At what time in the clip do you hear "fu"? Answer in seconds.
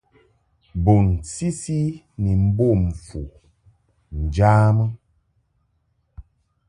3.05-3.19